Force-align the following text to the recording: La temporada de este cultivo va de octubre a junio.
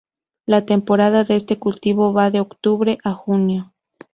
La 0.47 0.65
temporada 0.65 1.25
de 1.25 1.35
este 1.35 1.59
cultivo 1.59 2.11
va 2.11 2.31
de 2.31 2.39
octubre 2.39 2.97
a 3.03 3.13
junio. 3.13 3.71